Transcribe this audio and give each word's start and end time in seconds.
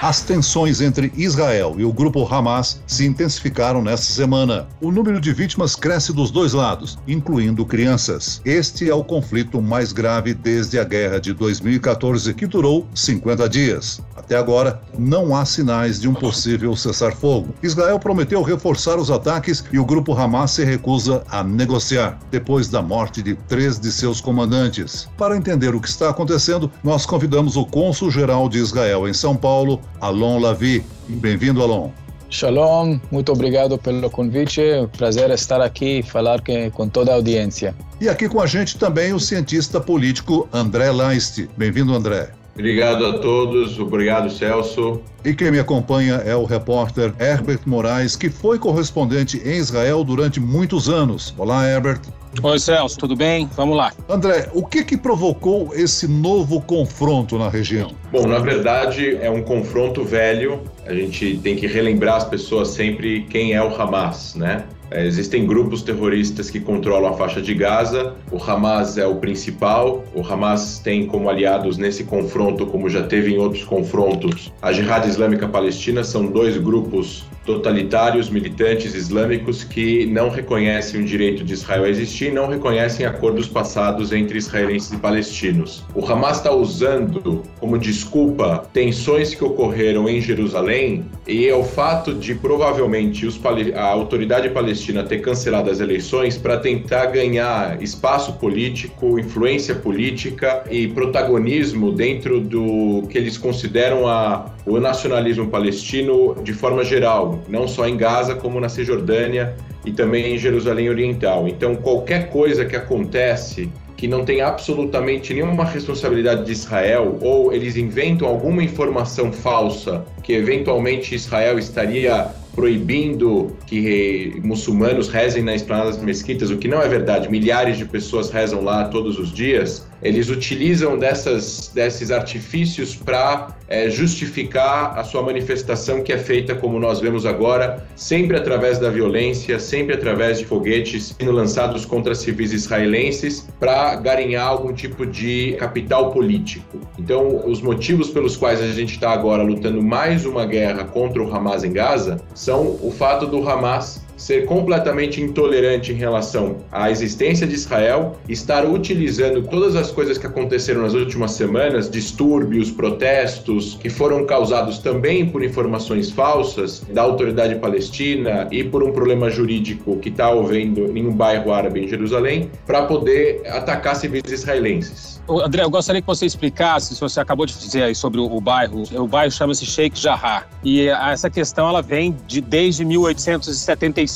As 0.00 0.20
tensões 0.20 0.80
entre 0.80 1.12
Israel 1.16 1.74
e 1.76 1.84
o 1.84 1.92
grupo 1.92 2.24
Hamas 2.32 2.80
se 2.86 3.04
intensificaram 3.04 3.82
nesta 3.82 4.12
semana. 4.12 4.68
O 4.80 4.92
número 4.92 5.20
de 5.20 5.32
vítimas 5.32 5.74
cresce 5.74 6.12
dos 6.12 6.30
dois 6.30 6.52
lados, 6.52 6.96
incluindo 7.08 7.66
crianças. 7.66 8.40
Este 8.44 8.88
é 8.88 8.94
o 8.94 9.02
conflito 9.02 9.60
mais 9.60 9.92
grave 9.92 10.34
desde 10.34 10.78
a 10.78 10.84
guerra 10.84 11.18
de 11.18 11.32
2014, 11.32 12.32
que 12.32 12.46
durou 12.46 12.86
50 12.94 13.48
dias. 13.48 14.00
Até 14.14 14.36
agora, 14.36 14.80
não 14.96 15.34
há 15.34 15.44
sinais 15.44 16.00
de 16.00 16.06
um 16.06 16.14
possível 16.14 16.76
cessar-fogo. 16.76 17.54
Israel 17.60 17.98
prometeu 17.98 18.42
reforçar 18.42 18.98
os 18.98 19.10
ataques 19.10 19.64
e 19.72 19.80
o 19.80 19.84
grupo 19.84 20.12
Hamas 20.12 20.52
se 20.52 20.64
recusa 20.64 21.24
a 21.28 21.42
negociar, 21.42 22.20
depois 22.30 22.68
da 22.68 22.80
morte 22.82 23.20
de 23.20 23.34
três 23.34 23.80
de 23.80 23.90
seus 23.90 24.20
comandantes. 24.20 25.08
Para 25.16 25.36
entender 25.36 25.74
o 25.74 25.80
que 25.80 25.88
está 25.88 26.10
acontecendo, 26.10 26.70
nós 26.84 27.04
convidamos 27.04 27.56
o 27.56 27.64
cônsul-geral 27.64 28.48
de 28.48 28.58
Israel 28.58 29.08
em 29.08 29.14
São 29.14 29.34
Paulo, 29.34 29.80
Alon 30.00 30.38
Lavi. 30.38 30.84
Bem-vindo, 31.08 31.62
Alon. 31.62 31.90
Shalom, 32.30 32.98
muito 33.10 33.32
obrigado 33.32 33.78
pelo 33.78 34.10
convite. 34.10 34.60
Prazer 34.96 35.30
estar 35.30 35.62
aqui 35.62 36.00
e 36.00 36.02
falar 36.02 36.42
com 36.72 36.88
toda 36.88 37.12
a 37.12 37.14
audiência. 37.14 37.74
E 38.00 38.08
aqui 38.08 38.28
com 38.28 38.40
a 38.40 38.46
gente 38.46 38.78
também 38.78 39.14
o 39.14 39.18
cientista 39.18 39.80
político 39.80 40.46
André 40.52 40.92
Leist. 40.92 41.48
Bem-vindo, 41.56 41.94
André. 41.94 42.37
Obrigado 42.58 43.06
a 43.06 43.18
todos, 43.20 43.78
obrigado 43.78 44.28
Celso. 44.28 45.00
E 45.24 45.32
quem 45.32 45.52
me 45.52 45.60
acompanha 45.60 46.14
é 46.14 46.34
o 46.34 46.44
repórter 46.44 47.14
Herbert 47.20 47.60
Moraes, 47.64 48.16
que 48.16 48.28
foi 48.28 48.58
correspondente 48.58 49.40
em 49.44 49.58
Israel 49.58 50.02
durante 50.02 50.40
muitos 50.40 50.88
anos. 50.88 51.32
Olá, 51.38 51.68
Herbert. 51.68 52.00
Oi, 52.42 52.58
Celso, 52.58 52.98
tudo 52.98 53.14
bem? 53.14 53.48
Vamos 53.56 53.76
lá. 53.76 53.92
André, 54.08 54.50
o 54.52 54.66
que 54.66 54.82
que 54.82 54.96
provocou 54.96 55.72
esse 55.72 56.08
novo 56.08 56.60
confronto 56.60 57.38
na 57.38 57.48
região? 57.48 57.92
Bom, 58.10 58.26
na 58.26 58.40
verdade 58.40 59.16
é 59.20 59.30
um 59.30 59.42
confronto 59.42 60.04
velho. 60.04 60.60
A 60.84 60.92
gente 60.92 61.38
tem 61.38 61.54
que 61.54 61.68
relembrar 61.68 62.16
as 62.16 62.24
pessoas 62.24 62.68
sempre 62.68 63.22
quem 63.30 63.52
é 63.52 63.62
o 63.62 63.80
Hamas, 63.80 64.34
né? 64.34 64.64
É, 64.90 65.06
existem 65.06 65.46
grupos 65.46 65.82
terroristas 65.82 66.50
que 66.50 66.60
controlam 66.60 67.10
a 67.10 67.14
faixa 67.14 67.42
de 67.42 67.54
Gaza. 67.54 68.14
O 68.30 68.42
Hamas 68.42 68.96
é 68.96 69.06
o 69.06 69.16
principal. 69.16 70.04
O 70.14 70.22
Hamas 70.22 70.78
tem 70.78 71.06
como 71.06 71.28
aliados 71.28 71.76
nesse 71.76 72.04
confronto, 72.04 72.66
como 72.66 72.88
já 72.88 73.02
teve 73.02 73.34
em 73.34 73.38
outros 73.38 73.64
confrontos, 73.64 74.52
a 74.62 74.72
Jihad 74.72 75.06
Islâmica 75.06 75.46
Palestina. 75.46 76.02
São 76.02 76.26
dois 76.26 76.56
grupos 76.56 77.24
totalitários, 77.48 78.28
militantes 78.28 78.94
islâmicos 78.94 79.64
que 79.64 80.04
não 80.04 80.28
reconhecem 80.28 81.00
o 81.00 81.04
direito 81.04 81.42
de 81.42 81.54
Israel 81.54 81.84
a 81.84 81.88
existir, 81.88 82.30
não 82.30 82.46
reconhecem 82.46 83.06
acordos 83.06 83.48
passados 83.48 84.12
entre 84.12 84.36
israelenses 84.36 84.92
e 84.92 84.98
palestinos. 84.98 85.82
O 85.94 86.04
Hamas 86.04 86.36
está 86.36 86.52
usando 86.52 87.42
como 87.58 87.78
desculpa 87.78 88.68
tensões 88.70 89.34
que 89.34 89.42
ocorreram 89.42 90.06
em 90.10 90.20
Jerusalém 90.20 91.06
e 91.26 91.48
é 91.48 91.54
o 91.54 91.64
fato 91.64 92.12
de 92.12 92.34
provavelmente 92.34 93.24
os, 93.24 93.40
a 93.74 93.82
autoridade 93.82 94.50
palestina 94.50 95.02
ter 95.02 95.20
cancelado 95.20 95.70
as 95.70 95.80
eleições 95.80 96.36
para 96.36 96.58
tentar 96.58 97.06
ganhar 97.06 97.82
espaço 97.82 98.34
político, 98.34 99.18
influência 99.18 99.74
política 99.74 100.64
e 100.70 100.88
protagonismo 100.88 101.92
dentro 101.92 102.40
do 102.40 103.04
que 103.08 103.16
eles 103.16 103.38
consideram 103.38 104.06
a, 104.06 104.50
o 104.66 104.78
nacionalismo 104.78 105.48
palestino 105.48 106.36
de 106.42 106.52
forma 106.52 106.84
geral, 106.84 107.37
não 107.48 107.68
só 107.68 107.86
em 107.86 107.96
Gaza, 107.96 108.34
como 108.34 108.60
na 108.60 108.68
Cisjordânia 108.68 109.54
e 109.84 109.92
também 109.92 110.34
em 110.34 110.38
Jerusalém 110.38 110.88
Oriental. 110.88 111.46
Então, 111.48 111.74
qualquer 111.76 112.30
coisa 112.30 112.64
que 112.64 112.76
acontece 112.76 113.70
que 113.96 114.06
não 114.06 114.24
tem 114.24 114.40
absolutamente 114.40 115.34
nenhuma 115.34 115.64
responsabilidade 115.64 116.44
de 116.44 116.52
Israel, 116.52 117.18
ou 117.20 117.52
eles 117.52 117.76
inventam 117.76 118.28
alguma 118.28 118.62
informação 118.62 119.32
falsa 119.32 120.04
que 120.22 120.32
eventualmente 120.32 121.16
Israel 121.16 121.58
estaria 121.58 122.28
proibindo 122.54 123.56
que 123.66 124.40
muçulmanos 124.44 125.08
rezem 125.08 125.42
na 125.42 125.54
esplanada 125.54 125.90
das 125.90 126.02
mesquitas, 126.02 126.50
o 126.50 126.58
que 126.58 126.68
não 126.68 126.80
é 126.80 126.88
verdade. 126.88 127.28
Milhares 127.28 127.76
de 127.76 127.84
pessoas 127.84 128.30
rezam 128.30 128.62
lá 128.62 128.84
todos 128.84 129.18
os 129.18 129.32
dias. 129.32 129.87
Eles 130.02 130.28
utilizam 130.28 130.98
dessas, 130.98 131.70
desses 131.74 132.10
artifícios 132.10 132.94
para 132.94 133.56
é, 133.68 133.90
justificar 133.90 134.98
a 134.98 135.04
sua 135.04 135.22
manifestação 135.22 136.02
que 136.02 136.12
é 136.12 136.18
feita, 136.18 136.54
como 136.54 136.78
nós 136.78 137.00
vemos 137.00 137.26
agora, 137.26 137.86
sempre 137.96 138.36
através 138.36 138.78
da 138.78 138.90
violência, 138.90 139.58
sempre 139.58 139.94
através 139.94 140.38
de 140.38 140.44
foguetes 140.44 141.14
sendo 141.18 141.32
lançados 141.32 141.84
contra 141.84 142.14
civis 142.14 142.52
israelenses 142.52 143.48
para 143.58 143.96
garinhar 143.96 144.46
algum 144.46 144.72
tipo 144.72 145.04
de 145.04 145.56
capital 145.58 146.10
político. 146.12 146.80
Então, 146.98 147.48
os 147.48 147.60
motivos 147.60 148.10
pelos 148.10 148.36
quais 148.36 148.60
a 148.60 148.68
gente 148.68 148.94
está 148.94 149.10
agora 149.10 149.42
lutando 149.42 149.82
mais 149.82 150.24
uma 150.24 150.46
guerra 150.46 150.84
contra 150.84 151.22
o 151.22 151.34
Hamas 151.34 151.64
em 151.64 151.72
Gaza 151.72 152.20
são 152.34 152.78
o 152.82 152.90
fato 152.90 153.26
do 153.26 153.48
Hamas 153.48 154.07
ser 154.18 154.44
completamente 154.44 155.22
intolerante 155.22 155.92
em 155.92 155.94
relação 155.94 156.56
à 156.70 156.90
existência 156.90 157.46
de 157.46 157.54
Israel, 157.54 158.16
estar 158.28 158.66
utilizando 158.66 159.42
todas 159.44 159.76
as 159.76 159.90
coisas 159.90 160.18
que 160.18 160.26
aconteceram 160.26 160.82
nas 160.82 160.92
últimas 160.92 161.30
semanas, 161.30 161.88
distúrbios, 161.88 162.70
protestos, 162.70 163.78
que 163.80 163.88
foram 163.88 164.26
causados 164.26 164.78
também 164.78 165.26
por 165.26 165.42
informações 165.42 166.10
falsas 166.10 166.82
da 166.92 167.02
autoridade 167.02 167.54
palestina 167.56 168.48
e 168.50 168.64
por 168.64 168.82
um 168.82 168.92
problema 168.92 169.30
jurídico 169.30 169.96
que 169.98 170.08
está 170.08 170.28
havendo 170.28 170.96
em 170.96 171.06
um 171.06 171.12
bairro 171.12 171.52
árabe 171.52 171.84
em 171.84 171.88
Jerusalém, 171.88 172.50
para 172.66 172.82
poder 172.82 173.42
atacar 173.46 173.94
civis 173.94 174.22
israelenses. 174.30 175.18
André, 175.30 175.62
eu 175.62 175.70
gostaria 175.70 176.00
que 176.00 176.06
você 176.06 176.24
explicasse, 176.24 176.94
se 176.94 177.00
você 177.00 177.20
acabou 177.20 177.44
de 177.44 177.54
dizer 177.54 177.82
aí 177.82 177.94
sobre 177.94 178.18
o, 178.18 178.24
o 178.24 178.40
bairro, 178.40 178.84
o 178.94 179.06
bairro 179.06 179.30
chama-se 179.30 179.66
Sheikh 179.66 180.00
Jarrah, 180.00 180.46
e 180.64 180.88
essa 180.88 181.28
questão 181.28 181.68
ela 181.68 181.82
vem 181.82 182.16
de 182.26 182.40
desde 182.40 182.82
1875, 182.84 184.07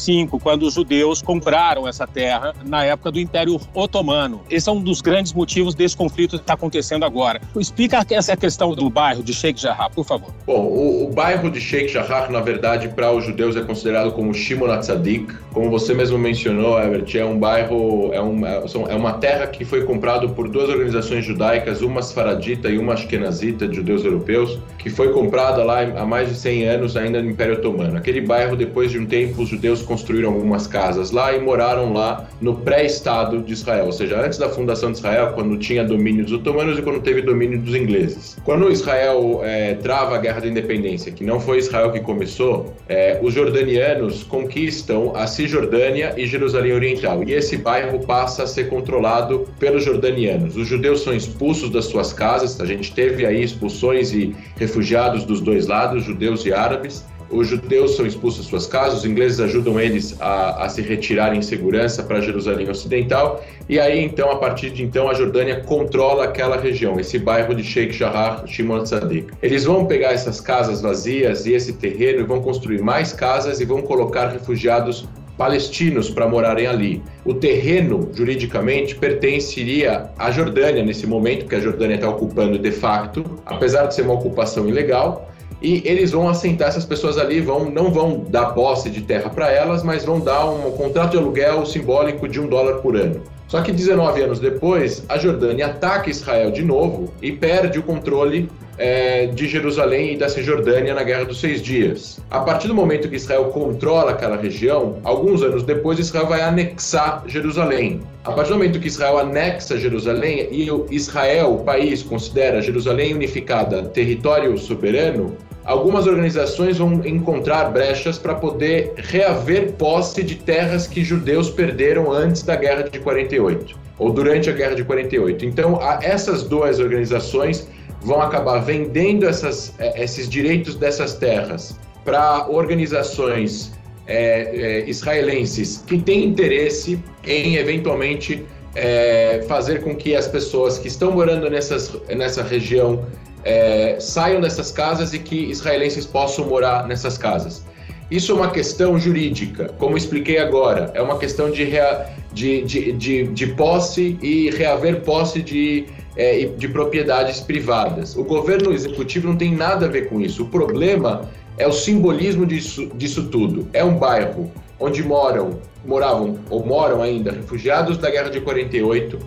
quando 0.42 0.62
os 0.62 0.74
judeus 0.74 1.20
compraram 1.20 1.88
essa 1.88 2.06
terra 2.06 2.54
na 2.64 2.84
época 2.84 3.10
do 3.10 3.20
Império 3.20 3.60
Otomano. 3.74 4.42
Esse 4.48 4.68
é 4.68 4.72
um 4.72 4.80
dos 4.80 5.00
grandes 5.00 5.32
motivos 5.32 5.74
desse 5.74 5.96
conflito 5.96 6.36
que 6.36 6.42
está 6.42 6.54
acontecendo 6.54 7.04
agora. 7.04 7.40
Explica 7.56 8.04
essa 8.10 8.36
questão 8.36 8.74
do 8.74 8.88
bairro 8.88 9.22
de 9.22 9.32
Sheikh 9.32 9.60
Jarrah, 9.60 9.90
por 9.90 10.04
favor. 10.04 10.32
Bom, 10.46 10.64
o, 10.64 11.04
o 11.04 11.12
bairro 11.12 11.50
de 11.50 11.60
Sheikh 11.60 11.88
Jarrah, 11.88 12.28
na 12.28 12.40
verdade, 12.40 12.88
para 12.88 13.12
os 13.12 13.24
judeus 13.24 13.56
é 13.56 13.62
considerado 13.62 14.12
como 14.12 14.32
Shimon 14.32 14.70
Atzadik. 14.70 15.34
Como 15.52 15.70
você 15.70 15.94
mesmo 15.94 16.18
mencionou, 16.18 16.78
Herbert, 16.78 17.14
é 17.14 17.24
um 17.24 17.38
bairro, 17.38 18.12
é, 18.12 18.20
um, 18.20 18.46
é 18.46 18.94
uma 18.94 19.14
terra 19.14 19.46
que 19.46 19.64
foi 19.64 19.84
comprado 19.84 20.30
por 20.30 20.48
duas 20.48 20.68
organizações 20.68 21.24
judaicas, 21.24 21.82
uma 21.82 22.02
faradita 22.02 22.68
e 22.68 22.78
uma 22.78 22.94
ashkenazita, 22.94 23.68
de 23.68 23.76
judeus 23.76 24.04
europeus, 24.04 24.58
que 24.78 24.90
foi 24.90 25.12
comprada 25.12 25.62
lá 25.62 25.82
há 25.82 26.04
mais 26.04 26.28
de 26.28 26.34
100 26.34 26.68
anos, 26.68 26.96
ainda 26.96 27.22
no 27.22 27.30
Império 27.30 27.54
Otomano. 27.54 27.96
Aquele 27.96 28.20
bairro, 28.20 28.56
depois 28.56 28.90
de 28.90 28.98
um 28.98 29.06
tempo, 29.06 29.42
os 29.42 29.48
judeus 29.48 29.81
construíram 29.82 30.32
algumas 30.32 30.66
casas 30.66 31.10
lá 31.10 31.34
e 31.34 31.40
moraram 31.40 31.92
lá 31.92 32.28
no 32.40 32.54
pré-estado 32.54 33.42
de 33.42 33.52
Israel, 33.52 33.86
ou 33.86 33.92
seja, 33.92 34.20
antes 34.20 34.38
da 34.38 34.48
fundação 34.48 34.90
de 34.90 34.98
Israel, 34.98 35.32
quando 35.34 35.56
tinha 35.58 35.84
domínio 35.84 36.24
dos 36.24 36.32
otomanos 36.32 36.78
e 36.78 36.82
quando 36.82 37.00
teve 37.00 37.22
domínio 37.22 37.58
dos 37.58 37.74
ingleses. 37.74 38.36
Quando 38.44 38.70
Israel 38.70 39.40
é, 39.42 39.74
trava 39.74 40.16
a 40.16 40.18
Guerra 40.18 40.40
da 40.40 40.48
Independência, 40.48 41.12
que 41.12 41.24
não 41.24 41.40
foi 41.40 41.58
Israel 41.58 41.92
que 41.92 42.00
começou, 42.00 42.74
é, 42.88 43.18
os 43.22 43.34
jordanianos 43.34 44.22
conquistam 44.22 45.12
a 45.14 45.26
Cisjordânia 45.26 46.14
e 46.16 46.26
Jerusalém 46.26 46.72
Oriental, 46.72 47.22
e 47.24 47.32
esse 47.32 47.56
bairro 47.56 48.00
passa 48.00 48.44
a 48.44 48.46
ser 48.46 48.68
controlado 48.68 49.46
pelos 49.58 49.84
jordanianos. 49.84 50.56
Os 50.56 50.66
judeus 50.66 51.02
são 51.02 51.14
expulsos 51.14 51.70
das 51.70 51.86
suas 51.86 52.12
casas. 52.12 52.60
A 52.60 52.66
gente 52.66 52.92
teve 52.92 53.26
aí 53.26 53.42
expulsões 53.42 54.12
e 54.12 54.34
refugiados 54.56 55.24
dos 55.24 55.40
dois 55.40 55.66
lados, 55.66 56.04
judeus 56.04 56.44
e 56.46 56.52
árabes. 56.52 57.04
Os 57.32 57.48
judeus 57.48 57.96
são 57.96 58.04
expulsos 58.04 58.40
das 58.40 58.50
suas 58.50 58.66
casas, 58.66 58.98
os 58.98 59.04
ingleses 59.06 59.40
ajudam 59.40 59.80
eles 59.80 60.14
a, 60.20 60.64
a 60.64 60.68
se 60.68 60.82
retirarem 60.82 61.38
em 61.38 61.42
segurança 61.42 62.02
para 62.02 62.20
Jerusalém 62.20 62.68
Ocidental. 62.68 63.42
E 63.68 63.80
aí, 63.80 64.04
então, 64.04 64.30
a 64.30 64.36
partir 64.36 64.70
de 64.70 64.82
então, 64.82 65.08
a 65.08 65.14
Jordânia 65.14 65.60
controla 65.60 66.24
aquela 66.24 66.58
região, 66.58 67.00
esse 67.00 67.18
bairro 67.18 67.54
de 67.54 67.64
Sheikh 67.64 67.94
Jarrah, 67.94 68.44
Shimon 68.46 68.82
Tzadik. 68.82 69.32
Eles 69.42 69.64
vão 69.64 69.86
pegar 69.86 70.12
essas 70.12 70.40
casas 70.40 70.82
vazias 70.82 71.46
e 71.46 71.54
esse 71.54 71.72
terreno 71.72 72.20
e 72.20 72.22
vão 72.24 72.42
construir 72.42 72.82
mais 72.82 73.14
casas 73.14 73.60
e 73.60 73.64
vão 73.64 73.80
colocar 73.80 74.28
refugiados 74.28 75.08
palestinos 75.36 76.10
para 76.10 76.28
morarem 76.28 76.66
ali. 76.66 77.02
O 77.24 77.34
terreno, 77.34 78.10
juridicamente, 78.12 78.94
pertenceria 78.94 80.10
à 80.18 80.30
Jordânia 80.30 80.84
nesse 80.84 81.06
momento, 81.06 81.40
porque 81.40 81.56
a 81.56 81.60
Jordânia 81.60 81.94
está 81.94 82.08
ocupando 82.08 82.58
de 82.58 82.70
facto, 82.70 83.24
apesar 83.46 83.86
de 83.86 83.94
ser 83.94 84.02
uma 84.02 84.14
ocupação 84.14 84.68
ilegal. 84.68 85.31
E 85.62 85.80
eles 85.84 86.10
vão 86.10 86.28
assentar 86.28 86.68
essas 86.68 86.84
pessoas 86.84 87.16
ali, 87.16 87.40
vão, 87.40 87.70
não 87.70 87.90
vão 87.90 88.24
dar 88.28 88.46
posse 88.46 88.90
de 88.90 89.02
terra 89.02 89.30
para 89.30 89.50
elas, 89.50 89.82
mas 89.82 90.04
vão 90.04 90.18
dar 90.18 90.44
um 90.46 90.72
contrato 90.72 91.12
de 91.12 91.18
aluguel 91.18 91.64
simbólico 91.64 92.28
de 92.28 92.40
um 92.40 92.48
dólar 92.48 92.78
por 92.78 92.96
ano. 92.96 93.22
Só 93.46 93.60
que 93.60 93.70
19 93.70 94.22
anos 94.22 94.40
depois, 94.40 95.04
a 95.08 95.18
Jordânia 95.18 95.66
ataca 95.66 96.08
Israel 96.08 96.50
de 96.50 96.62
novo 96.62 97.12
e 97.20 97.32
perde 97.32 97.78
o 97.78 97.82
controle 97.82 98.48
é, 98.78 99.26
de 99.26 99.46
Jerusalém 99.46 100.14
e 100.14 100.16
da 100.16 100.28
Cisjordânia 100.28 100.94
na 100.94 101.02
Guerra 101.02 101.24
dos 101.24 101.38
Seis 101.38 101.60
Dias. 101.60 102.18
A 102.30 102.40
partir 102.40 102.68
do 102.68 102.74
momento 102.74 103.08
que 103.08 103.16
Israel 103.16 103.44
controla 103.46 104.12
aquela 104.12 104.36
região, 104.36 104.96
alguns 105.04 105.42
anos 105.42 105.62
depois 105.62 105.98
Israel 105.98 106.26
vai 106.26 106.40
anexar 106.40 107.24
Jerusalém. 107.26 108.00
A 108.24 108.32
partir 108.32 108.50
do 108.50 108.56
momento 108.56 108.80
que 108.80 108.88
Israel 108.88 109.18
anexa 109.18 109.78
Jerusalém 109.78 110.48
e 110.50 110.68
Israel, 110.90 111.54
o 111.54 111.64
país, 111.64 112.02
considera 112.02 112.62
Jerusalém 112.62 113.14
unificada 113.14 113.82
território 113.82 114.56
soberano, 114.56 115.36
algumas 115.64 116.06
organizações 116.06 116.78
vão 116.78 117.04
encontrar 117.04 117.70
brechas 117.70 118.18
para 118.18 118.34
poder 118.34 118.94
reaver 118.96 119.72
posse 119.72 120.22
de 120.22 120.36
terras 120.36 120.86
que 120.86 121.04
judeus 121.04 121.50
perderam 121.50 122.10
antes 122.10 122.42
da 122.42 122.56
Guerra 122.56 122.82
de 122.84 122.98
48 122.98 123.78
ou 123.98 124.10
durante 124.10 124.50
a 124.50 124.52
Guerra 124.52 124.74
de 124.74 124.84
48. 124.84 125.44
Então, 125.44 125.78
essas 126.02 126.42
duas 126.42 126.80
organizações 126.80 127.68
vão 128.00 128.20
acabar 128.20 128.58
vendendo 128.58 129.28
essas, 129.28 129.72
é, 129.78 130.02
esses 130.02 130.28
direitos 130.28 130.74
dessas 130.74 131.14
terras 131.14 131.78
para 132.04 132.48
organizações 132.48 133.72
é, 134.06 134.80
é, 134.84 134.90
israelenses 134.90 135.84
que 135.86 135.98
têm 135.98 136.24
interesse 136.24 136.98
em 137.24 137.54
eventualmente 137.56 138.44
é, 138.74 139.44
fazer 139.46 139.82
com 139.82 139.94
que 139.94 140.16
as 140.16 140.26
pessoas 140.26 140.78
que 140.78 140.88
estão 140.88 141.12
morando 141.12 141.48
nessas, 141.48 141.96
nessa 142.08 142.42
região 142.42 143.04
é, 143.44 143.96
saiam 144.00 144.40
dessas 144.40 144.70
casas 144.70 145.12
e 145.12 145.18
que 145.18 145.36
israelenses 145.50 146.06
possam 146.06 146.46
morar 146.46 146.86
nessas 146.86 147.18
casas. 147.18 147.64
Isso 148.10 148.32
é 148.32 148.34
uma 148.34 148.50
questão 148.50 148.98
jurídica, 148.98 149.72
como 149.78 149.96
expliquei 149.96 150.38
agora, 150.38 150.90
é 150.94 151.00
uma 151.00 151.18
questão 151.18 151.50
de, 151.50 151.64
rea, 151.64 152.06
de, 152.32 152.62
de, 152.62 152.92
de, 152.92 153.26
de 153.28 153.46
posse 153.48 154.18
e 154.20 154.50
reaver 154.50 155.00
posse 155.00 155.40
de 155.40 155.86
é, 156.16 156.44
de 156.44 156.68
propriedades 156.68 157.40
privadas. 157.40 158.16
O 158.16 158.24
governo 158.24 158.72
executivo 158.72 159.28
não 159.28 159.36
tem 159.36 159.54
nada 159.54 159.86
a 159.86 159.88
ver 159.88 160.08
com 160.08 160.20
isso. 160.20 160.42
O 160.42 160.48
problema 160.48 161.30
é 161.56 161.66
o 161.66 161.72
simbolismo 161.72 162.46
disso, 162.46 162.90
disso 162.94 163.28
tudo. 163.28 163.68
É 163.72 163.84
um 163.84 163.96
bairro 163.96 164.50
onde 164.78 165.02
moram, 165.02 165.60
moravam 165.84 166.38
ou 166.50 166.64
moram 166.64 167.02
ainda 167.02 167.32
refugiados 167.32 167.96
da 167.98 168.10
Guerra 168.10 168.30
de 168.30 168.40
48. 168.40 169.18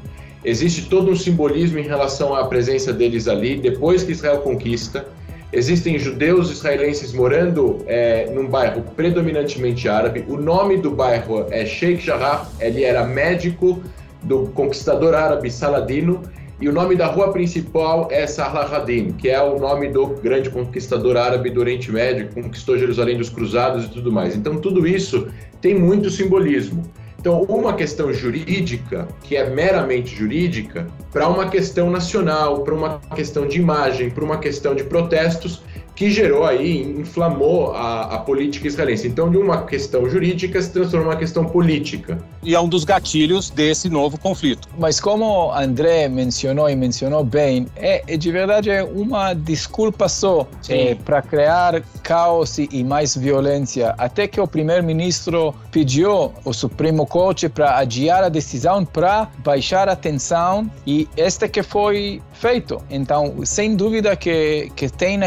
Existe 0.46 0.88
todo 0.88 1.12
um 1.12 1.16
simbolismo 1.16 1.80
em 1.80 1.88
relação 1.88 2.36
à 2.36 2.46
presença 2.46 2.94
deles 2.94 3.28
ali 3.28 3.58
depois 3.58 4.04
que 4.04 4.12
Israel 4.12 4.42
conquista. 4.42 5.08
Existem 5.52 5.98
judeus 5.98 6.52
israelenses 6.52 7.14
morando 7.14 7.80
é, 7.88 8.30
num 8.32 8.46
bairro 8.46 8.84
predominantemente 8.96 9.90
árabe. 9.90 10.24
O 10.28 10.38
nome 10.38 10.78
do 10.78 10.92
bairro 10.92 11.48
é 11.50 11.66
Sheikh 11.66 12.06
Jarrah. 12.06 12.48
Ele 12.60 12.84
era 12.84 13.04
médico 13.04 13.82
do 14.22 14.48
conquistador 14.54 15.16
árabe 15.16 15.50
Saladino 15.50 16.22
e 16.60 16.70
o 16.70 16.74
nome 16.74 16.96
da 16.96 17.08
rua 17.08 17.34
principal 17.34 18.08
é 18.12 18.26
Salah 18.28 18.86
que 19.18 19.30
é 19.30 19.42
o 19.42 19.60
nome 19.60 19.90
do 19.90 20.08
grande 20.08 20.50
conquistador 20.50 21.18
árabe 21.18 21.50
do 21.50 21.60
Oriente 21.60 21.92
Médio, 21.92 22.30
que 22.30 22.42
conquistou 22.42 22.78
Jerusalém 22.78 23.18
dos 23.18 23.30
Cruzados 23.30 23.86
e 23.86 23.90
tudo 23.90 24.12
mais. 24.12 24.36
Então, 24.36 24.58
tudo 24.58 24.88
isso 24.88 25.28
tem 25.60 25.76
muito 25.76 26.10
simbolismo. 26.10 26.84
Então, 27.26 27.42
uma 27.50 27.74
questão 27.74 28.14
jurídica, 28.14 29.08
que 29.24 29.36
é 29.36 29.50
meramente 29.50 30.16
jurídica, 30.16 30.86
para 31.12 31.28
uma 31.28 31.50
questão 31.50 31.90
nacional, 31.90 32.64
para 32.64 32.76
uma 32.76 33.00
questão 33.16 33.48
de 33.48 33.58
imagem, 33.58 34.12
para 34.12 34.24
uma 34.24 34.38
questão 34.38 34.76
de 34.76 34.84
protestos, 34.84 35.64
que 35.96 36.12
gerou 36.12 36.44
aí, 36.46 36.82
inflamou 36.82 37.72
a, 37.74 38.16
a, 38.16 38.18
política 38.20 38.68
israelense. 38.68 39.08
Então, 39.08 39.30
de 39.32 39.38
uma 39.38 39.64
questão 39.64 40.08
jurídica 40.10 40.62
se 40.62 40.70
transformou 40.70 41.10
uma 41.10 41.16
questão 41.16 41.46
política. 41.46 42.22
E 42.44 42.54
é 42.54 42.60
um 42.60 42.68
dos 42.68 42.84
gatilhos 42.84 43.50
desse 43.50 43.90
novo 43.90 44.20
conflito. 44.20 44.68
Mas 44.78 45.00
como 45.00 45.52
André 45.54 46.10
mencionou 46.10 46.70
e 46.70 46.76
mencionou 46.76 47.24
bem, 47.24 47.68
é, 47.78 48.04
é 48.08 48.18
de 48.18 48.32
verdade 48.32 48.70
é 48.70 48.84
uma 48.84 49.34
desculpa 49.34 50.10
só 50.10 50.48
é, 50.68 50.96
para 50.96 51.22
criar 51.22 51.82
caos 52.04 52.58
e 52.58 52.84
mais 52.84 53.16
violência. 53.16 53.96
Até 53.98 54.28
que 54.28 54.40
o 54.40 54.48
primeiro-ministro 54.48 55.56
pediu 55.72 56.34
ao 56.46 56.54
Supremo 56.54 57.06
Corte 57.06 57.48
para 57.48 57.78
adiar 57.78 58.24
a 58.24 58.30
decisão 58.30 58.84
para 58.86 59.30
baixar 59.40 59.88
a 59.88 59.96
tensão 59.96 60.70
e 60.86 61.08
esta 61.16 61.48
que 61.48 61.64
foi 61.64 62.22
feito. 62.34 62.82
Então, 62.90 63.46
sem 63.46 63.76
dúvida 63.76 64.16
que, 64.16 64.70
que 64.76 64.90
tem 64.90 65.18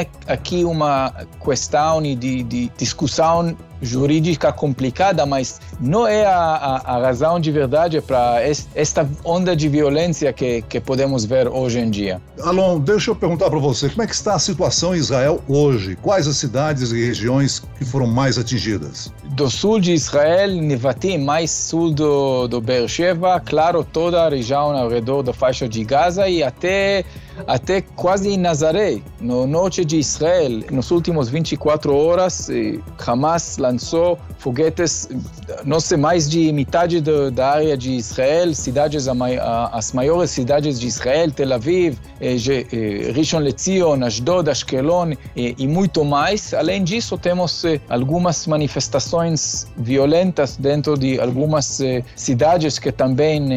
aqui 0.58 0.64
uma 0.64 1.12
questão 1.44 2.02
de, 2.02 2.42
de 2.42 2.70
jurídica 3.80 4.52
complicada, 4.52 5.24
mas 5.24 5.60
não 5.80 6.06
é 6.06 6.26
a, 6.26 6.32
a, 6.34 6.96
a 6.96 7.02
razão 7.02 7.38
de 7.38 7.50
verdade 7.50 8.00
para 8.00 8.42
esta 8.74 9.08
onda 9.24 9.54
de 9.54 9.68
violência 9.68 10.32
que, 10.32 10.62
que 10.62 10.80
podemos 10.80 11.24
ver 11.24 11.48
hoje 11.48 11.78
em 11.78 11.90
dia. 11.90 12.20
Alon, 12.42 12.78
deixa 12.80 13.10
eu 13.10 13.16
perguntar 13.16 13.50
para 13.50 13.58
você, 13.58 13.88
como 13.88 14.02
é 14.02 14.06
que 14.06 14.14
está 14.14 14.34
a 14.34 14.38
situação 14.38 14.94
em 14.94 14.98
Israel 14.98 15.42
hoje? 15.48 15.96
Quais 15.96 16.26
as 16.26 16.36
cidades 16.36 16.92
e 16.92 17.04
regiões 17.04 17.62
que 17.78 17.84
foram 17.84 18.06
mais 18.06 18.38
atingidas? 18.38 19.12
Do 19.32 19.50
sul 19.50 19.80
de 19.80 19.92
Israel, 19.92 20.50
Nevatim, 20.50 21.18
mais 21.18 21.50
sul 21.50 21.92
do, 21.92 22.48
do 22.48 22.60
Beersheba, 22.60 23.40
claro, 23.40 23.84
toda 23.84 24.24
a 24.24 24.28
região 24.28 24.76
ao 24.76 24.88
redor 24.88 25.22
da 25.22 25.32
faixa 25.32 25.68
de 25.68 25.84
Gaza 25.84 26.28
e 26.28 26.42
até 26.42 27.04
até 27.46 27.80
quase 27.80 28.30
em 28.30 28.36
Nazaré, 28.36 29.00
no 29.20 29.46
norte 29.46 29.84
de 29.84 29.98
Israel, 29.98 30.60
nos 30.70 30.90
últimos 30.90 31.28
24 31.28 31.94
horas, 31.94 32.48
Hamas 33.06 33.58
lançou 33.68 34.18
foguetes, 34.38 35.08
não 35.64 35.80
sei, 35.80 35.96
mais 35.96 36.28
de 36.28 36.52
metade 36.52 37.00
do, 37.00 37.30
da 37.30 37.50
área 37.50 37.76
de 37.76 37.92
Israel, 37.92 38.54
cidades, 38.54 39.06
as 39.08 39.92
maiores 39.92 40.30
cidades 40.30 40.80
de 40.80 40.86
Israel, 40.86 41.30
Tel 41.30 41.52
Aviv, 41.52 41.98
Rishon 43.14 43.40
LeZion, 43.40 44.02
Ashdod, 44.04 44.48
Ashkelon 44.50 45.12
e 45.36 45.66
muito 45.66 46.04
mais. 46.04 46.54
Além 46.54 46.82
disso, 46.84 47.18
temos 47.18 47.64
algumas 47.88 48.46
manifestações 48.46 49.66
violentas 49.76 50.56
dentro 50.56 50.96
de 50.96 51.20
algumas 51.20 51.80
cidades 52.16 52.78
que 52.78 52.90
também 52.92 53.48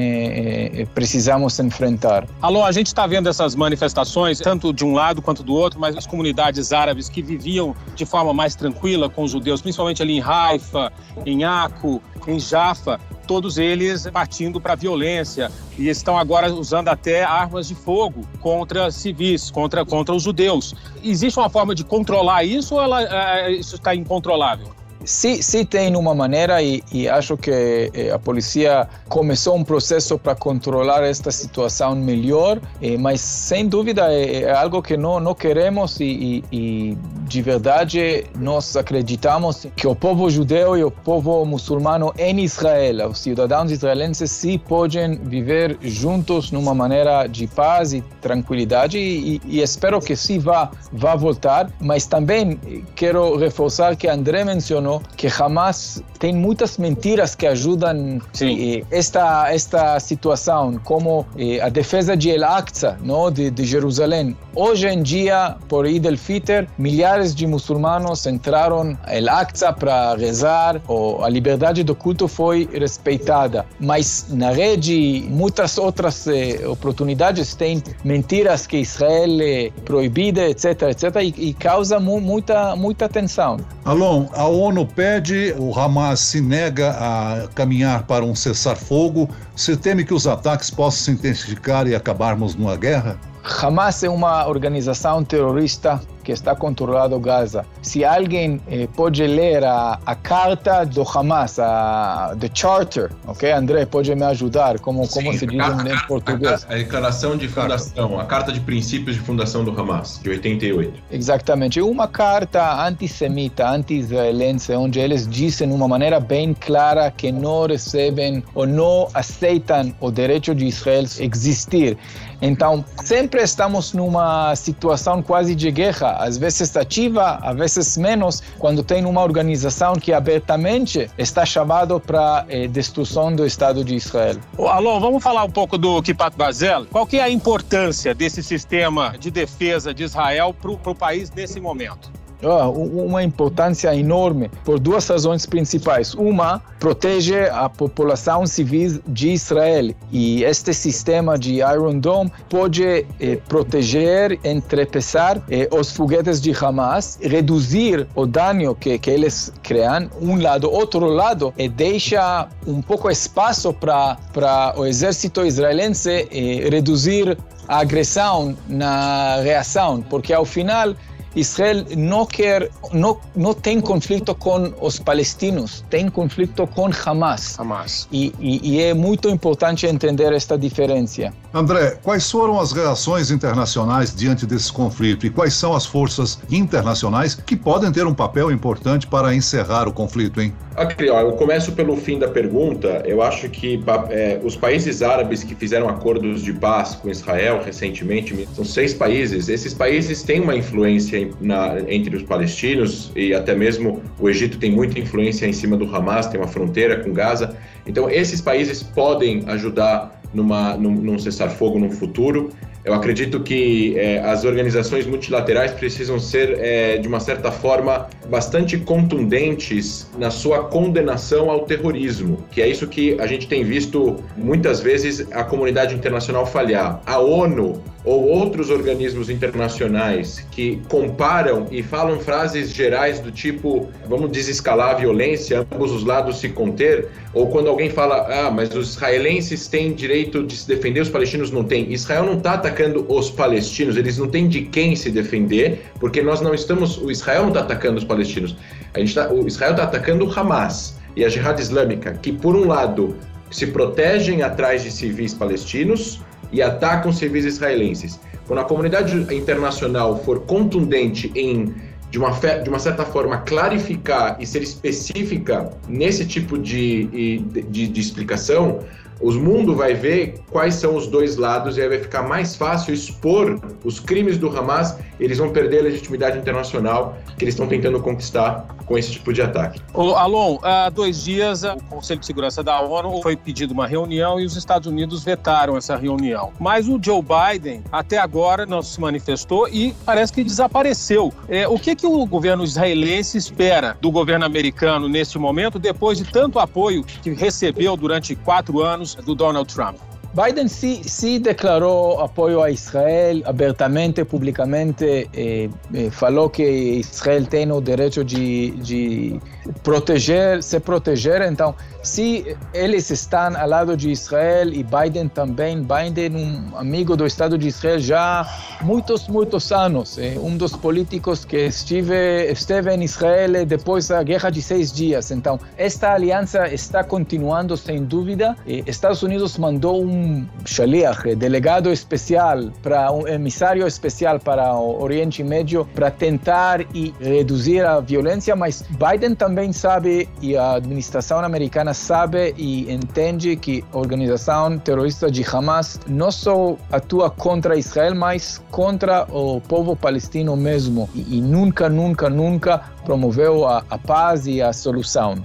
precisamos 0.94 1.60
enfrentar. 1.60 2.28
Alô, 2.42 2.64
a 2.64 2.72
gente 2.72 2.88
está 2.88 3.08
vendo 3.08 3.30
essas 3.30 3.56
manifestações, 3.56 4.40
tanto 4.40 4.74
de 4.74 4.84
um 4.84 4.94
lado 4.94 5.22
quanto 5.22 5.44
do 5.44 5.54
outro, 5.54 5.80
mas 5.80 5.96
as 5.96 6.06
comunidades 6.06 6.74
árabes 6.74 7.08
que 7.08 7.22
viviam 7.22 7.76
de 7.96 8.06
forma 8.06 8.34
mais 8.34 8.56
tranquila 8.56 9.10
com 9.10 9.24
os 9.24 9.32
judeus, 9.32 9.62
principalmente 9.62 10.01
ali 10.02 10.18
em 10.18 10.22
Haifa, 10.22 10.92
em 11.26 11.44
Aco, 11.44 12.02
em 12.28 12.40
Jaffa, 12.40 13.00
todos 13.28 13.58
eles 13.58 14.08
partindo 14.12 14.60
para 14.60 14.74
a 14.74 14.76
violência 14.76 15.52
e 15.78 15.88
estão 15.90 16.18
agora 16.18 16.54
usando 16.54 16.90
até 16.90 17.24
armas 17.24 17.68
de 17.68 17.76
fogo 17.76 18.22
contra 18.40 18.92
civis, 18.92 19.50
contra, 19.50 19.86
contra 19.86 20.14
os 20.14 20.24
judeus. 20.24 20.76
Existe 21.04 21.40
uma 21.40 21.50
forma 21.50 21.74
de 21.74 21.84
controlar 21.84 22.44
isso 22.44 22.76
ou 22.76 22.82
ela, 22.82 23.02
é, 23.02 23.52
isso 23.52 23.76
está 23.76 23.96
incontrolável? 23.96 24.81
Se, 25.04 25.42
se 25.42 25.66
tem 25.66 25.96
uma 25.96 26.14
maneira, 26.14 26.62
e, 26.62 26.84
e 26.92 27.10
acho 27.10 27.36
que 27.36 27.52
eh, 27.94 28.12
a 28.12 28.20
polícia 28.20 28.88
começou 29.10 29.56
um 29.56 29.64
processo 29.64 30.18
para 30.18 30.36
controlar 30.36 31.04
esta 31.04 31.32
situação 31.32 31.96
melhor, 31.96 32.60
eh, 32.82 32.98
mas 32.98 33.20
sem 33.22 33.68
dúvida 33.68 34.14
é, 34.14 34.52
algo 34.52 34.82
que 34.82 34.96
não, 34.96 35.20
não 35.20 35.34
queremos 35.34 36.00
e, 36.00 36.04
e, 36.04 36.44
e, 36.52 36.98
de 37.28 37.42
verdade 37.42 38.26
nós 38.38 38.76
acreditamos 38.76 39.66
que 39.76 39.88
o 39.88 39.96
povo 39.96 40.30
judeu 40.30 40.78
e 40.78 40.84
o 40.84 40.92
povo 40.92 41.44
muçulmano 41.46 42.14
em 42.18 42.40
Israel, 42.42 43.10
os 43.10 43.20
cidadãos 43.20 43.72
israelenses, 43.72 44.30
se 44.32 44.58
podem 44.58 45.18
viver 45.18 45.78
juntos 45.82 46.52
numa 46.52 46.76
maneira 46.76 47.26
de 47.28 47.48
paz 47.48 47.94
e 47.94 48.02
tranquilidade 48.22 48.98
e, 48.98 49.42
e 49.46 49.62
espero 49.62 50.00
que 50.00 50.16
sim 50.16 50.38
vá, 50.40 50.70
vá 50.92 51.16
voltar, 51.16 51.72
mas 51.80 52.06
também 52.06 52.60
quero 52.96 53.36
reforçar 53.38 53.96
que 53.96 54.08
André 54.08 54.44
mencionou 54.44 54.91
que 55.16 55.28
Hamas 55.28 56.04
tem 56.20 56.34
muitas 56.36 56.78
mentiras 56.78 57.36
que 57.36 57.48
ajudam 57.48 58.20
eh, 58.42 58.84
esta 58.92 59.52
esta 59.52 60.00
situação, 60.00 60.80
como 60.84 61.26
eh, 61.38 61.60
a 61.62 61.70
defesa 61.70 62.16
de 62.16 62.30
El 62.30 62.44
Aqsa, 62.44 62.98
não, 63.04 63.32
de, 63.32 63.50
de 63.50 63.64
Jerusalém. 63.66 64.36
Hoje 64.56 64.88
em 64.88 65.02
dia, 65.02 65.56
por 65.68 65.86
Eid 65.86 66.08
al-Fitr, 66.08 66.68
milhares 66.78 67.34
de 67.34 67.48
muçulmanos 67.48 68.26
entraram 68.26 68.98
El 69.08 69.30
Aqsa 69.30 69.72
para 69.74 70.16
rezar, 70.16 70.82
ou 70.88 71.24
a 71.24 71.30
liberdade 71.30 71.84
do 71.84 71.96
culto 71.96 72.28
foi 72.28 72.68
respeitada. 72.72 73.66
Mas 73.80 74.28
na 74.30 74.52
rede, 74.52 75.26
muitas 75.30 75.78
outras 75.78 76.28
eh, 76.28 76.62
oportunidades 76.68 77.56
tem 77.56 77.82
mentiras 78.04 78.68
que 78.68 78.78
Israel 78.78 79.42
é 79.42 79.72
proibida, 79.86 80.48
etc, 80.50 80.84
etc, 80.84 81.04
e, 81.22 81.50
e 81.50 81.54
causa 81.54 82.00
mu 82.00 82.20
muita 82.20 82.76
muita 82.76 83.08
tensão. 83.10 83.58
Alon, 83.86 84.28
a 84.34 84.46
ONU 84.46 84.81
ONU 84.82 84.88
pede, 84.88 85.54
o 85.58 85.78
Hamas 85.78 86.20
se 86.20 86.42
nega 86.42 86.92
a 86.92 87.48
caminhar 87.54 88.04
para 88.04 88.26
um 88.26 88.34
cessar-fogo. 88.34 89.30
Você 89.56 89.78
teme 89.78 90.04
que 90.04 90.14
os 90.14 90.26
ataques 90.26 90.72
possam 90.72 91.06
se 91.06 91.12
intensificar 91.12 91.88
e 91.88 91.96
acabarmos 91.96 92.56
numa 92.56 92.76
guerra? 92.76 93.20
Hamas 93.44 94.04
é 94.04 94.10
uma 94.10 94.48
organização 94.48 95.24
terrorista 95.24 96.00
que 96.22 96.32
está 96.32 96.56
controlado 96.56 97.20
Gaza. 97.20 97.66
Se 97.82 98.06
alguém 98.06 98.62
eh, 98.70 98.88
pode 98.96 99.26
ler 99.26 99.64
a, 99.64 100.00
a, 100.06 100.16
carta 100.16 100.86
do 100.86 101.02
Hamas, 101.02 101.58
a 101.60 102.36
the 102.40 102.50
charter, 102.54 103.12
ok? 103.26 103.52
André 103.52 103.86
pode 103.86 104.14
me 104.14 104.24
ajudar 104.24 104.80
como 104.80 105.06
Sim, 105.06 105.14
como 105.24 105.38
se 105.38 105.48
diz 105.48 105.58
carta, 105.58 105.90
em 105.90 106.00
português? 106.08 106.66
A, 106.70 106.74
a, 106.74 106.78
declaração 106.78 107.36
de 107.36 107.48
fundação, 107.48 108.20
a 108.20 108.26
carta 108.26 108.52
de 108.52 108.60
princípios 108.60 109.16
de 109.16 109.22
fundação 109.24 109.64
do 109.64 109.72
Hamas 109.80 110.20
de 110.22 110.30
88. 110.30 110.94
Exatamente, 111.12 111.82
uma 111.82 112.08
carta 112.08 112.86
antissemita, 112.86 113.68
anti-israelense, 113.68 114.74
onde 114.74 115.00
eles 115.00 115.28
dizem 115.28 115.68
de 115.68 115.74
uma 115.74 115.88
maneira 115.88 116.20
bem 116.20 116.54
clara 116.54 117.10
que 117.12 117.32
não 117.32 117.66
recebem 117.66 118.44
ou 118.54 118.68
não 118.68 119.08
aceitam 119.14 119.94
o 120.00 120.12
direito 120.12 120.54
de 120.54 120.68
Israel 120.68 121.04
existir. 121.20 121.98
Então, 122.42 122.84
sempre 123.04 123.42
estamos 123.42 123.94
numa 123.94 124.56
situação 124.56 125.22
quase 125.22 125.54
de 125.54 125.70
guerra, 125.72 126.18
às 126.20 126.38
vezes 126.38 126.76
ativa, 126.76 127.40
às 127.42 127.56
vezes 127.56 127.98
menos, 127.98 128.42
quando 128.58 128.84
tem 128.84 129.06
uma 129.06 129.22
organização 129.22 129.94
que 129.94 130.12
abertamente 130.12 131.10
está 131.18 131.46
chamado 131.46 132.00
para 132.00 132.46
eh, 132.50 132.68
destruição 132.68 133.36
do 133.36 133.46
Estado 133.46 133.84
de 133.84 133.96
Israel. 133.96 134.38
Alô, 134.58 135.00
vamos 135.00 135.22
falar 135.22 135.44
um 135.44 135.50
pouco 135.50 135.78
do 135.78 136.02
Kipat 136.02 136.36
Bazel. 136.36 136.88
Qual 136.92 137.06
que 137.06 137.18
é 137.18 137.24
a 137.24 137.30
importância 137.30 138.14
desse 138.16 138.42
sistema 138.42 139.16
de 139.20 139.30
defesa 139.30 139.94
de 139.94 140.04
Israel 140.04 140.54
para 140.54 140.92
o 140.92 140.96
país 140.96 141.30
nesse 141.32 141.60
momento? 141.60 142.21
Uma 142.44 143.24
importância 143.24 143.96
enorme 143.96 144.50
por 144.64 144.80
duas 144.80 145.08
razões 145.08 145.46
principais. 145.46 146.14
Uma, 146.14 146.62
protege 146.80 147.48
a 147.50 147.70
população 147.70 148.46
civil 148.46 149.02
de 149.08 149.30
Israel 149.30 149.94
e 150.12 150.44
este 150.44 150.74
sistema 150.74 151.38
de 151.38 151.56
Iron 151.58 152.00
Dome 152.00 152.32
pode 152.50 152.84
eh, 152.84 153.06
proteger, 153.48 154.40
entrepesar 154.44 155.42
eh, 155.50 155.70
os 155.72 155.92
foguetes 155.92 156.42
de 156.42 156.52
Hamas, 156.52 157.20
reduzir 157.22 158.08
o 158.16 158.26
dano 158.26 158.76
que, 158.76 158.98
que 158.98 159.10
eles 159.10 159.54
criam, 159.62 160.10
um 160.22 160.42
lado. 160.42 160.72
Outro 160.72 161.06
lado, 161.06 161.54
deixa 161.76 162.48
um 162.66 162.82
pouco 162.82 163.10
espaço 163.10 163.74
para 163.74 164.74
o 164.78 164.86
exército 164.86 165.46
israelense 165.46 166.28
eh, 166.32 166.70
reduzir 166.70 167.38
a 167.68 167.80
agressão 167.80 168.56
na 168.68 169.38
reação, 169.42 170.02
porque 170.02 170.34
ao 170.34 170.44
final 170.44 170.94
Israel 171.36 171.86
não 171.98 172.26
quer, 172.26 172.70
não, 172.92 173.18
não 173.36 173.54
tem 173.54 173.80
conflito 173.80 174.36
com 174.36 174.74
os 174.82 175.00
palestinos, 175.00 175.84
tem 175.90 176.10
conflito 176.10 176.68
com 176.68 176.90
Hamas. 177.06 177.60
Hamas. 177.60 178.08
E, 178.12 178.34
e, 178.40 178.72
e, 178.72 178.82
é 178.82 178.94
muito 178.94 179.30
importante 179.30 179.86
entender 179.86 180.34
esta 180.34 180.58
diferença. 180.58 181.34
André, 181.54 181.98
quais 182.04 182.30
foram 182.30 182.60
as 182.60 182.72
reações 182.72 183.32
internacionais 183.32 184.14
diante 184.16 184.46
desse 184.46 184.72
conflito 184.72 185.26
e 185.26 185.30
quais 185.30 185.54
são 185.54 185.74
as 185.74 185.86
forças 185.86 186.40
internacionais 186.50 187.36
que 187.36 187.56
podem 187.56 187.92
ter 187.92 188.06
um 188.06 188.14
papel 188.14 188.52
importante 188.52 189.08
para 189.08 189.34
encerrar 189.34 189.88
o 189.88 189.94
conflito, 189.94 190.42
hein? 190.42 190.54
Ó, 190.76 191.20
eu 191.20 191.34
começo 191.34 191.74
pelo 191.74 191.98
fim 191.98 192.18
da 192.18 192.30
pergunta. 192.30 193.04
Eu 193.06 193.22
acho 193.22 193.50
que 193.50 193.84
é, 194.10 194.40
os 194.42 194.56
países 194.56 195.02
árabes 195.02 195.44
que 195.44 195.54
fizeram 195.54 195.90
acordos 195.90 196.42
de 196.42 196.54
paz 196.54 196.96
com 196.96 197.10
Israel 197.10 197.62
recentemente 197.64 198.48
são 198.54 198.64
seis 198.64 198.94
países. 198.94 199.50
Esses 199.50 199.74
países 199.74 200.24
têm 200.24 200.40
uma 200.40 200.56
influência 200.56 201.30
na, 201.42 201.78
entre 201.90 202.16
os 202.16 202.24
palestinos 202.24 203.12
e 203.16 203.34
até 203.34 203.54
mesmo 203.54 204.02
o 204.18 204.30
Egito 204.30 204.58
tem 204.58 204.72
muita 204.72 204.98
influência 204.98 205.46
em 205.46 205.54
cima 205.54 205.76
do 205.76 205.94
Hamas, 205.94 206.28
tem 206.28 206.40
uma 206.40 206.48
fronteira 206.48 207.04
com 207.04 207.12
Gaza. 207.12 207.56
Então, 207.86 208.10
esses 208.10 208.40
países 208.40 208.82
podem 208.82 209.44
ajudar 209.48 210.21
numa, 210.34 210.76
num, 210.76 210.94
num 210.94 211.20
cessar-fogo 211.20 211.80
no 211.80 211.92
futuro. 211.92 212.50
Eu 212.84 212.96
acredito 212.96 213.42
que 213.42 213.96
é, 213.98 214.20
as 214.20 214.44
organizações 214.44 215.06
multilaterais 215.06 215.72
precisam 215.72 216.18
ser, 216.20 216.58
é, 216.60 216.98
de 216.98 217.08
uma 217.08 217.20
certa 217.20 217.52
forma, 217.52 218.08
bastante 218.28 218.76
contundentes 218.78 220.10
na 220.18 220.32
sua 220.32 220.64
condenação 220.64 221.52
ao 221.52 221.66
terrorismo, 221.66 222.44
que 222.50 222.60
é 222.60 222.68
isso 222.68 222.88
que 222.88 223.20
a 223.20 223.28
gente 223.28 223.48
tem 223.48 223.64
visto 223.64 224.16
muitas 224.36 224.80
vezes 224.80 225.28
a 225.32 225.44
comunidade 225.44 225.94
internacional 225.94 226.46
falhar. 226.48 227.00
A 227.06 227.20
ONU 227.20 227.80
ou 228.04 228.28
outros 228.28 228.70
organismos 228.70 229.30
internacionais 229.30 230.46
que 230.52 230.82
comparam 230.90 231.68
e 231.70 231.84
falam 231.84 232.20
frases 232.20 232.74
gerais 232.74 233.20
do 233.20 233.32
tipo 233.32 233.90
vamos 234.08 234.32
desescalar 234.32 234.92
a 234.92 234.94
violência, 234.96 235.66
ambos 235.72 235.92
os 235.92 236.04
lados 236.04 236.40
se 236.40 236.50
conter, 236.50 237.10
ou 237.34 237.48
quando 237.48 237.70
alguém 237.70 237.90
fala, 237.90 238.28
ah, 238.30 238.52
mas 238.52 238.74
os 238.76 238.96
israelenses 238.96 239.68
têm 239.68 239.94
direito 239.94 240.44
de 240.44 240.56
se 240.56 240.68
defender, 240.68 241.02
os 241.02 241.10
palestinos 241.10 241.52
não 241.52 241.64
têm. 241.64 241.92
Israel 241.92 242.26
não 242.26 242.38
está 242.38 242.54
atacando 242.54 243.06
os 243.08 243.30
palestinos, 243.30 243.96
eles 243.96 244.18
não 244.18 244.28
têm 244.28 244.48
de 244.48 244.64
quem 244.64 244.96
se 244.96 245.12
defender, 245.12 245.82
porque 246.00 246.22
nós 246.22 246.42
não 246.42 246.54
estamos. 246.54 246.98
O 246.98 247.12
Israel 247.12 247.44
não 247.44 247.50
está 247.50 247.62
atacando 247.62 247.98
os 247.98 248.04
palestinos. 248.04 248.56
A 248.94 249.00
gente 249.00 249.14
tá, 249.14 249.32
o 249.32 249.48
Israel 249.48 249.72
está 249.72 249.84
atacando 249.84 250.26
o 250.26 250.40
Hamas 250.40 250.98
e 251.16 251.24
a 251.24 251.30
Jihad 251.30 251.60
Islâmica, 251.60 252.14
que 252.14 252.32
por 252.32 252.56
um 252.56 252.68
lado 252.68 253.16
se 253.50 253.68
protegem 253.68 254.42
atrás 254.42 254.84
de 254.84 254.92
civis 254.92 255.34
palestinos 255.34 256.22
e 256.52 256.62
atacam 256.62 257.12
civis 257.12 257.46
israelenses. 257.46 258.20
Quando 258.48 258.60
a 258.60 258.64
comunidade 258.64 259.16
internacional 259.34 260.22
for 260.24 260.42
contundente 260.42 261.32
em 261.36 261.74
de 262.12 262.20
uma, 262.20 262.30
de 262.32 262.70
uma 262.70 262.78
certa 262.78 263.06
forma, 263.06 263.38
clarificar 263.38 264.36
e 264.38 264.46
ser 264.46 264.62
específica 264.62 265.72
nesse 265.88 266.26
tipo 266.26 266.58
de, 266.58 267.40
de, 267.70 267.88
de 267.88 268.02
explicação, 268.02 268.80
o 269.22 269.32
mundo 269.32 269.76
vai 269.76 269.94
ver 269.94 270.42
quais 270.50 270.76
são 270.76 270.96
os 270.96 271.08
dois 271.08 271.38
lados 271.38 271.78
e 271.78 271.82
aí 271.82 271.88
vai 271.88 272.00
ficar 272.00 272.24
mais 272.24 272.56
fácil 272.56 272.94
expor 272.94 273.62
os 273.84 274.00
crimes 274.00 274.38
do 274.38 274.50
Hamas, 274.50 274.98
eles 275.20 275.38
vão 275.38 275.52
perder 275.52 275.80
a 275.80 275.84
legitimidade 275.84 276.38
internacional 276.38 277.18
que 277.38 277.46
eles 277.46 277.54
estão 277.54 277.68
tentando 277.68 278.02
conquistar 278.02 278.68
com 278.86 278.98
esse 278.98 279.12
tipo 279.12 279.32
de 279.34 279.42
ataque. 279.42 279.82
Ô, 279.94 280.16
Alon, 280.16 280.60
há 280.64 280.90
dois 280.90 281.24
dias 281.24 281.64
o 281.64 281.78
Conselho 281.90 282.20
de 282.20 282.26
Segurança 282.26 282.64
da 282.64 282.82
ONU 282.82 283.22
foi 283.22 283.36
pedido 283.36 283.74
uma 283.74 283.88
reunião 283.88 284.40
e 284.40 284.46
os 284.46 284.56
Estados 284.56 284.88
Unidos 284.88 285.24
vetaram 285.24 285.78
essa 285.78 285.96
reunião. 285.96 286.52
Mas 286.60 286.88
o 286.88 287.00
Joe 287.02 287.22
Biden 287.22 287.84
até 287.92 288.18
agora 288.18 288.66
não 288.66 288.82
se 288.82 289.00
manifestou 289.00 289.68
e 289.68 289.94
parece 290.06 290.34
que 290.34 290.44
desapareceu. 290.44 291.34
É, 291.48 291.68
o 291.68 291.78
que, 291.78 291.96
que 291.96 292.06
o 292.06 292.26
governo 292.26 292.64
israelense 292.64 293.38
espera 293.38 293.98
do 294.02 294.12
governo 294.12 294.46
americano 294.46 295.08
neste 295.08 295.38
momento, 295.38 295.80
depois 295.80 296.18
de 296.18 296.26
tanto 296.26 296.60
apoio 296.60 297.04
que 297.04 297.32
recebeu 297.32 297.96
durante 297.96 298.36
quatro 298.36 298.82
anos 298.82 299.16
do 299.16 299.36
Donald 299.36 299.74
Trump? 299.74 299.98
Biden 300.34 300.70
sí, 300.70 301.02
sí 301.04 301.40
declaró 301.40 302.22
apoyo 302.22 302.64
a 302.64 302.70
Israel 302.72 303.44
abertamente, 303.46 304.24
publicamente, 304.24 305.30
eh, 305.34 305.70
eh, 305.94 306.10
falou 306.10 306.50
que 306.50 306.64
Israel 307.00 307.46
tem 307.48 307.70
o 307.70 307.82
direito 307.82 308.24
de, 308.24 308.72
de 308.78 309.42
proteger, 309.84 310.64
se 310.64 310.80
proteger. 310.80 311.42
Então, 311.42 311.76
se 312.02 312.56
eles 312.74 313.10
estão 313.10 313.58
ao 313.58 313.68
lado 313.68 313.98
de 313.98 314.10
Israel 314.10 314.74
e 314.74 314.84
Biden 314.84 315.28
também, 315.28 315.84
Biden 315.84 316.36
um 316.36 316.78
amigo 316.78 317.18
do 317.18 317.26
Estado 317.26 317.58
de 317.58 317.68
Israel 317.68 318.00
já 318.00 318.42
há 318.42 318.84
muitos, 318.84 319.28
muitos 319.28 319.72
anos, 319.72 320.18
é 320.18 320.40
um 320.40 320.56
dos 320.56 320.76
políticos 320.78 321.44
que 321.44 321.66
estive, 321.66 322.50
esteve 322.50 322.94
em 322.96 323.04
Israel 323.04 323.66
depois 323.66 324.08
da 324.08 324.24
Guerra 324.24 324.50
de 324.50 324.62
Seis 324.62 324.94
Dias. 324.94 325.30
Então, 325.30 325.60
esta 325.78 326.14
aliança 326.14 326.68
está 326.74 327.04
continuando 327.04 327.76
sem 327.76 328.04
dúvida. 328.06 328.56
Estados 328.66 329.22
Unidos 329.24 329.58
mandou 329.58 330.02
um 330.02 330.21
um 330.22 330.48
shaliach, 330.66 331.36
delegado 331.36 331.92
especial, 331.92 332.72
para 332.82 333.12
um 333.12 333.28
emissário 333.28 333.88
especial 333.88 334.40
para 334.40 334.74
o 334.76 335.02
Oriente 335.02 335.44
Médio, 335.44 335.88
para 335.96 336.12
tentar 336.12 336.82
e 336.94 337.14
reduzir 337.20 337.84
a 337.86 338.00
violência, 338.00 338.56
mas 338.56 338.84
Biden 338.90 339.36
também 339.36 339.74
sabe 339.74 340.30
e 340.42 340.56
a 340.56 340.74
administração 340.74 341.40
americana 341.40 341.94
sabe 341.94 342.54
e 342.58 342.92
entende 342.92 343.56
que 343.56 343.84
a 343.92 343.98
organização 343.98 344.78
terrorista 344.78 345.30
de 345.32 345.44
Hamas 345.44 346.00
não 346.08 346.32
só 346.32 346.78
atua 346.92 347.30
contra 347.30 347.78
Israel, 347.78 348.16
mas 348.16 348.62
contra 348.72 349.26
o 349.32 349.60
povo 349.62 349.96
palestino 349.96 350.56
mesmo 350.56 351.10
e, 351.16 351.38
e 351.38 351.42
nunca, 351.42 351.90
nunca, 351.90 352.30
nunca 352.30 352.80
promoveu 353.04 353.68
a, 353.68 353.84
a 353.90 353.98
paz 353.98 354.48
e 354.48 354.62
a 354.62 354.72
solução. 354.72 355.44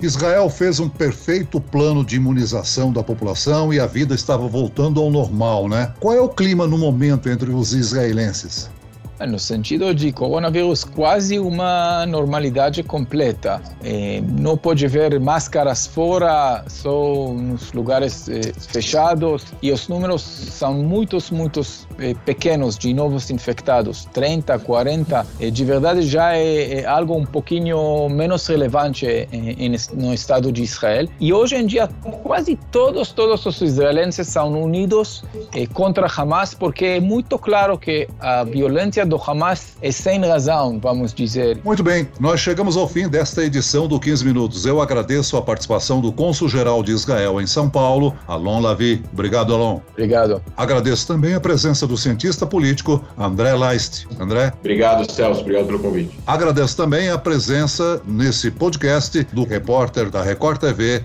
Israel 0.00 0.50
fez 0.50 0.78
um 0.78 0.88
perfeito 0.88 1.60
plano 1.60 2.04
de 2.04 2.16
imunização 2.16 2.92
da 2.92 3.02
população 3.02 3.72
e 3.72 3.80
a 3.80 3.86
vida 3.86 4.14
estava 4.14 4.46
voltando 4.46 5.00
ao 5.00 5.10
normal, 5.10 5.68
né? 5.68 5.92
Qual 5.98 6.14
é 6.14 6.20
o 6.20 6.28
clima 6.28 6.66
no 6.66 6.76
momento 6.76 7.28
entre 7.28 7.50
os 7.50 7.72
israelenses? 7.72 8.70
No 9.24 9.38
sentido 9.38 9.94
de 9.94 10.12
coronavírus, 10.12 10.84
quase 10.84 11.38
uma 11.38 12.04
normalidade 12.04 12.82
completa. 12.82 13.62
É, 13.82 14.20
não 14.38 14.58
pode 14.58 14.86
ver 14.86 15.18
máscaras 15.18 15.86
fora, 15.86 16.62
só 16.68 17.32
nos 17.32 17.72
lugares 17.72 18.28
é, 18.28 18.52
fechados, 18.58 19.44
e 19.62 19.72
os 19.72 19.88
números 19.88 20.20
são 20.20 20.74
muitos, 20.74 21.30
muitos 21.30 21.88
é, 21.98 22.12
pequenos 22.26 22.76
de 22.76 22.92
novos 22.92 23.30
infectados 23.30 24.04
30, 24.12 24.58
40. 24.58 25.26
de 25.50 25.64
verdade, 25.64 26.02
já 26.02 26.36
é, 26.36 26.84
algo 26.84 27.16
um 27.16 27.24
pouquinho 27.24 28.08
menos 28.10 28.46
relevante 28.46 29.06
no 29.94 30.12
Estado 30.12 30.52
de 30.52 30.62
Israel. 30.62 31.08
E 31.18 31.32
hoje 31.32 31.56
em 31.56 31.66
dia, 31.66 31.88
quase 32.22 32.56
todos, 32.70 33.12
todos 33.12 33.46
os 33.46 33.62
israelenses 33.62 34.26
são 34.28 34.52
unidos 34.62 35.24
contra 35.72 36.06
Hamas, 36.06 36.52
porque 36.52 36.84
é 36.84 37.00
muito 37.00 37.38
claro 37.38 37.78
que 37.78 38.06
a 38.20 38.44
violência 38.44 39.05
do 39.08 39.20
Hamas 39.20 39.76
é 39.80 39.90
sem 39.90 40.20
razão, 40.24 40.78
vamos 40.80 41.12
dizer. 41.12 41.60
Muito 41.64 41.82
bem, 41.82 42.08
nós 42.18 42.40
chegamos 42.40 42.76
ao 42.76 42.88
fim 42.88 43.08
desta 43.08 43.44
edição 43.44 43.86
do 43.86 43.98
15 43.98 44.24
Minutos. 44.24 44.66
Eu 44.66 44.80
agradeço 44.80 45.36
a 45.36 45.42
participação 45.42 46.00
do 46.00 46.12
Cônsul-Geral 46.12 46.82
de 46.82 46.92
Israel 46.92 47.40
em 47.40 47.46
São 47.46 47.68
Paulo, 47.68 48.14
Alon 48.26 48.60
Lavi. 48.60 49.02
Obrigado, 49.12 49.54
Alon. 49.54 49.80
Obrigado. 49.92 50.42
Agradeço 50.56 51.06
também 51.06 51.34
a 51.34 51.40
presença 51.40 51.86
do 51.86 51.96
cientista 51.96 52.46
político 52.46 53.02
André 53.18 53.54
Leist. 53.54 54.06
André? 54.18 54.52
Obrigado, 54.60 55.10
Celso. 55.10 55.40
Obrigado 55.40 55.66
pelo 55.66 55.78
convite. 55.78 56.18
Agradeço 56.26 56.76
também 56.76 57.10
a 57.10 57.18
presença 57.18 58.00
nesse 58.06 58.50
podcast 58.50 59.22
do 59.32 59.44
repórter 59.44 60.10
da 60.10 60.22
Record 60.22 60.58
TV, 60.58 61.04